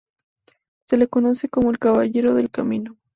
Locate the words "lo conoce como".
0.97-1.69